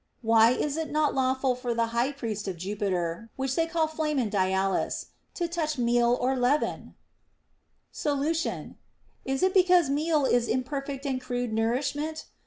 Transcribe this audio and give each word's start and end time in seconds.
Why 0.23 0.49
is 0.49 0.77
it 0.77 0.89
not 0.89 1.13
lawful 1.13 1.53
for 1.53 1.75
the 1.75 1.85
high 1.93 2.11
priest 2.11 2.47
of 2.47 2.57
Jupiter, 2.57 3.29
which 3.35 3.53
they 3.55 3.67
call 3.67 3.85
Flamen 3.85 4.31
Dialis, 4.31 5.09
to 5.35 5.47
touch 5.47 5.77
meal 5.77 6.17
or 6.19 6.35
leaven 6.35 6.95
\ 7.43 7.91
Solution. 8.03 8.79
Is 9.25 9.43
it 9.43 9.53
because 9.53 9.91
meal 9.91 10.25
is 10.25 10.47
imperfect 10.47 11.05
and 11.05 11.21
crude 11.21 11.53
nourishment 11.53 12.25